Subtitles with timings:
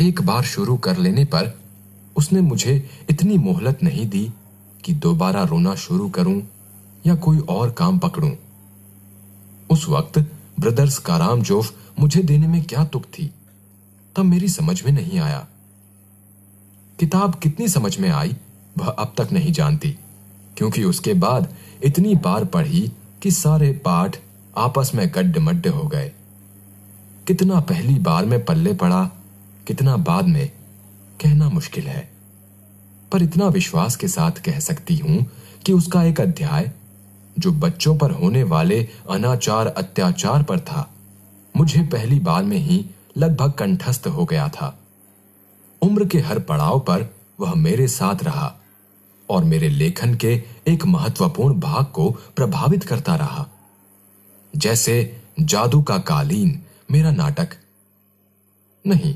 [0.00, 1.58] एक बार शुरू कर लेने पर
[2.16, 4.32] उसने मुझे इतनी मोहलत नहीं दी
[4.84, 6.42] कि दोबारा रोना शुरू करूँ
[7.06, 8.32] या कोई और काम पकड़ूं।
[9.70, 10.18] उस वक्त
[10.60, 13.30] ब्रदर्स काराम जोफ मुझे देने में क्या तुक थी,
[14.16, 15.46] तब मेरी समझ में नहीं आया।
[17.00, 18.36] किताब कितनी समझ में आई,
[18.78, 19.98] वह अब तक नहीं जानती,
[20.56, 21.54] क्योंकि उसके बाद
[21.84, 22.92] इतनी बार पढ़ी
[23.22, 24.16] कि सारे पाठ
[24.56, 26.12] आपस में गड्ढ मड्ढ हो गए।
[27.26, 29.10] कितना पहली बार में पल्ले पड़ा
[29.66, 30.48] कितना बाद में
[31.22, 32.12] कहना मुश्किल है।
[33.12, 35.30] पर इतना विश्वास के साथ कह सकती हूँ
[35.66, 36.72] कि उसका एक अध्याय,
[37.38, 40.94] जो बच्चों पर होने वाले अनाचार अत्याचार पर था,
[41.56, 44.78] मुझे पहली बार में ही लगभग कंठस्थ हो गया था।
[45.82, 48.56] उम्र के हर पड़ाव पर वह मेरे साथ रहा
[49.30, 53.48] और मेरे लेखन के एक महत्वपूर्ण भाग को प्रभावित करता रहा।
[54.56, 57.48] जैसे जादू का कालीन, मेरा नाटक।
[58.86, 59.14] नहीं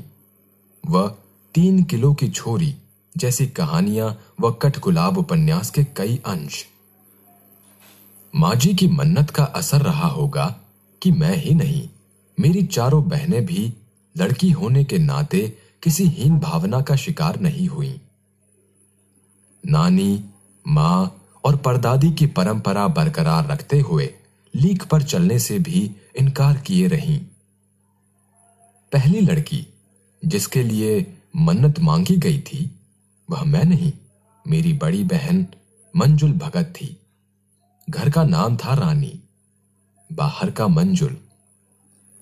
[0.83, 1.15] वह
[1.55, 2.75] तीन किलो की छोरी,
[3.17, 6.65] जैसी कहानियाँ व कठगुलाब उपन्यास के कई अंश।
[8.35, 10.45] माजी की मन्नत का असर रहा होगा
[11.01, 11.89] कि मैं ही नहीं,
[12.39, 13.73] मेरी चारों बहनें भी
[14.17, 18.01] लड़की होने के नाते किसी हीन भावना का शिकार नहीं हुई।
[19.65, 20.23] नानी,
[20.67, 24.13] माँ और परदादी की परंपरा बरकरार रखते हुए
[24.55, 27.19] लीक पर चलने से भी इनकार किए रहीं।
[28.91, 29.65] पहली लड़की
[30.25, 32.71] जिसके लिए मन्नत मांगी गई थी,
[33.29, 33.91] वह मैं नहीं,
[34.47, 35.45] मेरी बड़ी बहन
[35.95, 36.97] मंजुल भगत थी।
[37.89, 39.19] घर का नाम था रानी,
[40.13, 41.17] बाहर का मंजुल।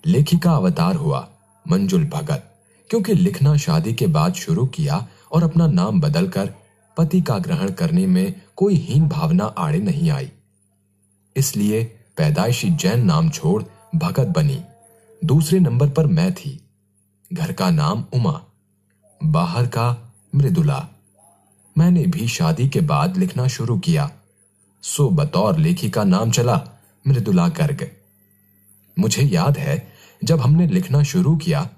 [0.06, 1.28] लेखिका अवतार हुआ
[1.70, 6.54] मंजुल भगत, क्योंकि लिखना शादी के बाद शुरू किया और अपना नाम बदलकर
[6.96, 10.30] पति का ग्रहण करने में कोई हीन भावना आड़े नहीं आई।
[11.36, 11.84] इसलिए
[12.16, 13.62] पैदाइशी जैन नाम छोड़
[13.96, 14.62] भगत बनी।
[15.24, 16.69] दूसरे नंबर पर मैं थी।
[17.32, 18.40] घर का नाम उमा,
[19.24, 20.88] बाहर का मृदुला।
[21.78, 24.10] मैंने भी शादी के बाद लिखना शुरू किया,
[24.82, 26.62] सो बतौर लेखिका नाम चला
[27.06, 27.90] मृदुला गर्ग।
[28.98, 29.92] मुझे याद है,
[30.24, 31.68] जब हमने लिखना शुरू किया,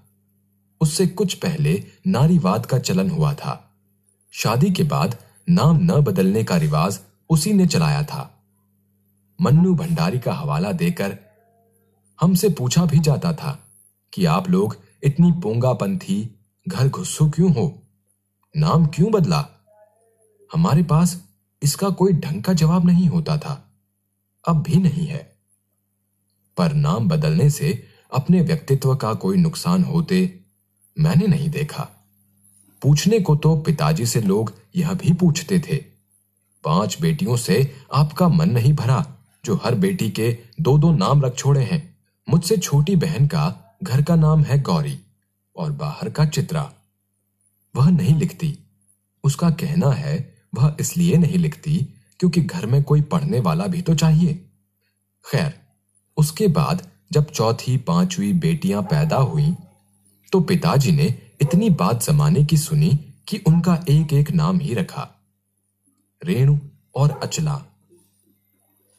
[0.81, 3.73] उससे कुछ पहले नारीवाद का चलन हुआ था।
[4.33, 5.17] शादी के बाद
[5.51, 8.45] नाम न बदलने का रिवाज उसी ने चलाया था।
[9.41, 11.19] मन्नू भंडारी का हवाला देकर
[12.21, 13.59] हमसे पूछा भी जाता था
[14.13, 16.19] कि आप लोग इतनी पोंगापंथी
[16.69, 17.83] घर घुस्सो क्यों हो?
[18.55, 19.47] नाम क्यों बदला?
[20.51, 21.21] हमारे पास
[21.63, 23.73] इसका कोई ढंग का जवाब नहीं होता था,
[24.45, 25.31] अब भी नहीं है।
[26.57, 27.73] पर नाम बदलने से
[28.13, 30.41] अपने व्यक्तित्व का कोई नुकसान होते
[30.97, 31.89] मैंने नहीं देखा।
[32.83, 35.77] पूछने को तो पिताजी से लोग यह भी पूछते थे,
[36.65, 39.05] पाँच बेटियों से आपका मन नहीं भरा,
[39.45, 41.97] जो हर बेटी के दो दो नाम रख छोड़े हैं,
[42.29, 44.99] मुझसे छोटी बहन का घर का नाम है गौरी
[45.57, 46.73] और बाहर का चित्रा।
[47.75, 48.59] वह नहीं लिखती।
[49.25, 51.77] उसका कहना है, वह इसलिए नहीं लिखती
[52.21, 54.35] क्योंकि घर में कोई पढ़ने वाला भी तो चाहिए।
[55.25, 55.61] खैर,
[56.17, 59.55] उसके बाद जब चौथी, पांचवी बेटियाँ पैदा हुई
[60.33, 61.07] तो पिताजी ने
[61.41, 62.91] इतनी बात जमाने की सुनी
[63.29, 65.09] कि उनका एक एक नाम ही रखा।
[66.23, 66.59] रेणु
[66.95, 67.55] और अचला।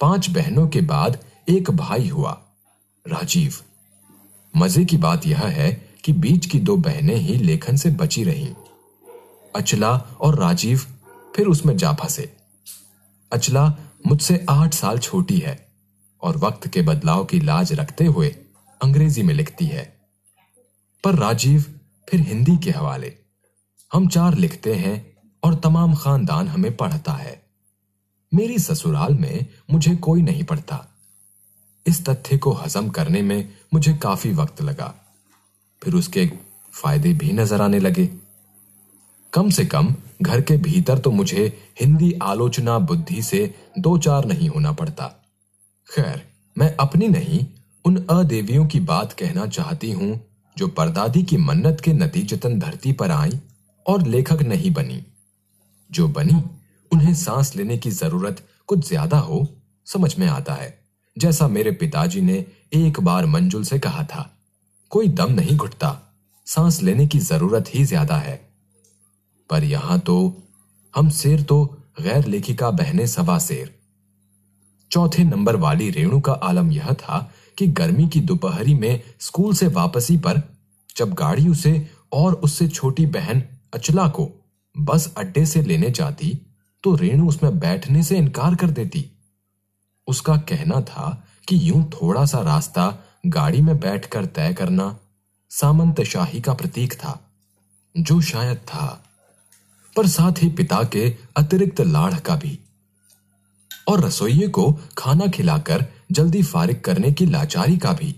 [0.02, 1.18] पाँच बहनों के बाद
[1.50, 2.32] एक भाई हुआ,
[3.06, 3.62] राजीव।
[4.56, 8.56] मज़े की बात यह है कि बीच की दो बहनें ही लेखन से बची रहीं।
[9.56, 10.82] अचला और राजीव
[11.36, 12.38] फिर उसमें जा फंसे।
[13.32, 13.78] अचला
[14.08, 15.68] मुझसे आठ साल छोटी है
[16.22, 18.36] और वक्त के बदलाव की लाज रखते हुए
[18.82, 19.98] अंग्रेज़ी में लिखती है।
[21.04, 21.66] पर राजीव
[22.10, 23.14] फिर हिंदी के हवाले।
[23.94, 27.44] हम चार लिखते हैं और तमाम खानदान हमें पढ़ता है।
[28.34, 30.93] मेरी ससुराल में मुझे कोई नहीं पढ़ता।
[31.86, 34.94] इस तथ्य को हजम करने में मुझे काफ़ी वक्त लगा।
[35.82, 36.26] फिर उसके
[36.74, 38.10] फ़ायदे भी नज़र आने लगे।
[39.34, 44.50] कम से कम घर के भीतर तो मुझे हिंदी आलोचना बुद्धि से दो चार नहीं
[44.50, 45.08] होना पड़ता।
[45.90, 46.22] खैर,
[46.58, 47.46] मैं अपनी नहीं,
[47.86, 50.20] उन अदेवियों की बात कहना चाहती हूँ,
[50.58, 53.40] जो परदादी की मन्नत के नतीजतन धरती पर आई
[53.86, 55.04] और लेखक नहीं बनी।
[55.92, 56.44] जो बनी,
[56.92, 59.48] उन्हें सांस लेने की ज़रूरत कुछ ज़्यादा हो,
[59.86, 60.83] समझ में आता है।
[61.18, 64.30] जैसा मेरे पिताजी ने एक बार मंजुल से कहा था,
[64.92, 66.00] कोई दम नहीं घुटता,
[66.48, 68.36] सांस लेने की ज़रूरत ही ज़्यादा है।
[69.50, 70.16] पर यहाँ तो
[70.94, 71.64] हम शेर तो
[72.02, 73.74] गैर लेखिका बहने सवा शेर।
[74.92, 77.20] चौथे नंबर वाली रेणु का आलम यह था
[77.58, 80.42] कि गर्मी की दोपहरी में स्कूल से वापसी पर
[80.96, 83.44] जब गाड़ी उसे और उससे छोटी बहन
[83.74, 84.30] अचला को
[84.76, 86.38] बस अड्डे से लेने जाती
[86.84, 89.10] तो रेणु उसमें बैठने से इनकार कर देती।
[90.08, 94.98] उसका कहना था कि यूँ थोड़ा सा रास्ता गाड़ी में बैठकर तय करना
[95.52, 97.32] सामंत शाही का प्रतीक था,
[97.98, 99.04] जो शायद था,
[99.96, 102.60] पर साथ ही पिता के अतिरिक्त लाड़ का भी।
[103.88, 108.16] और रसोइये को खाना खिलाकर जल्दी फारिग करने की लाचारी का भी।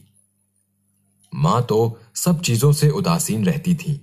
[1.36, 4.02] माँ तो सब चीज़ों से उदासीन रहती थी,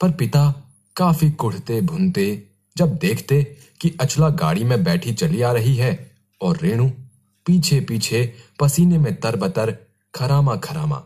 [0.00, 0.64] पर पिता
[0.96, 2.46] काफ़ी कुढ़ते भुनते
[2.76, 3.42] जब देखते
[3.80, 6.09] कि अचला गाड़ी में बैठी चली आ रही है
[6.42, 6.90] और रेणु
[7.46, 9.78] पीछे पीछे पसीने में तरबतर,
[10.14, 11.02] खरामा खरामा।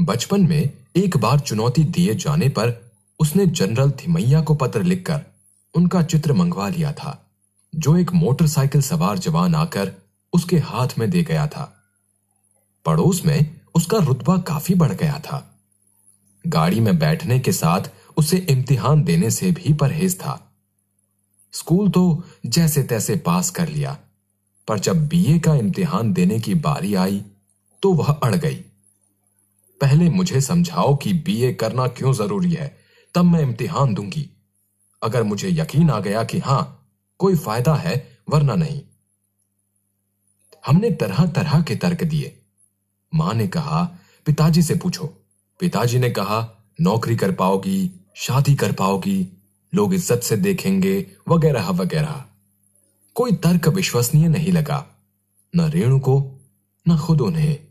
[0.00, 5.20] बचपन में एक बार चुनौती दिए जाने पर उसने जनरल थिमैया को पत्र लिखकर
[5.74, 7.30] उनका चित्र मंगवा लिया था,
[7.74, 9.92] जो एक मोटरसाइकिल सवार जवान आकर
[10.32, 11.74] उसके हाथ में दे गया था।
[12.84, 15.54] पड़ोस में उसका रुतबा काफ़ी बढ़ गया था।
[16.46, 20.52] गाड़ी में बैठने के साथ उसे इम्तिहान देने से भी परहेज था।
[21.52, 23.98] स्कूल तो जैसे तैसे पास कर लिया।
[24.68, 27.24] पर जब बीए का इम्तिहान देने की बारी आई
[27.82, 28.56] तो वह अड़ गई।
[29.80, 32.76] पहले मुझे समझाओ कि बीए करना क्यों ज़रूरी है,
[33.14, 34.28] तब मैं इम्तिहान दूँगी।
[35.02, 36.88] अगर मुझे यकीन आ गया कि हाँ,
[37.18, 38.80] कोई फ़ायदा है, वरना नहीं।
[40.66, 42.38] हमने तरह तरह के तर्क दिए।
[43.14, 43.82] माँ ने कहा,
[44.26, 45.06] पिताजी से पूछो।
[45.60, 46.48] पिताजी ने कहा,
[46.80, 49.28] नौकरी कर पाओगी, शादी कर पाओगी,
[49.74, 52.24] लोग इज़्ज़त से देखेंगे वगैरह वगैरह
[53.18, 54.86] कोई तर्क विश्वसनीय नहीं लगा।
[55.56, 56.40] न रेणु को,
[56.88, 57.68] न खुद उन्हें।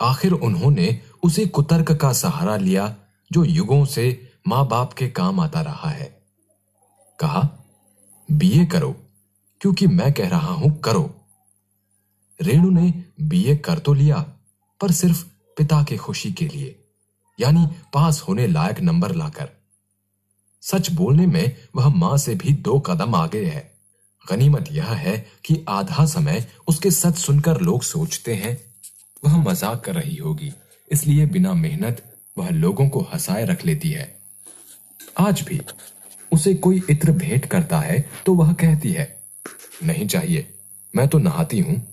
[0.00, 2.96] आखिर उन्होंने उसी कुतर्क का सहारा लिया,
[3.32, 6.22] जो युगों से माँ बाप के काम आता रहा है।
[7.20, 7.50] कहा,
[8.30, 8.96] बीए करो,
[9.60, 11.20] क्योंकि मैं कह रहा हूँ करो।
[12.42, 14.32] रेणु ने बीए कर तो लिया,
[14.80, 15.26] पर सिर्फ़
[15.56, 16.84] पिता की खुशी के लिए,
[17.40, 19.50] यानी पास होने लायक नंबर लाकर।
[20.62, 23.75] सच बोलने में वह माँ से भी दो कदम आगे है।
[24.28, 28.56] गनीमत यह है कि आधा समय उसके सच सुनकर लोग सोचते हैं,
[29.22, 30.52] वह मज़ाक कर रही होगी।
[30.90, 32.02] इसलिए बिना मेहनत,
[32.36, 34.14] वह लोगों को हंसाए रख लेती है।
[35.18, 35.60] आज भी
[36.32, 39.14] उसे कोई इत्र भेंट करता है तो वह कहती है,
[39.84, 40.46] नहीं चाहिए,
[40.94, 41.86] मैं तो नहाती हूँ।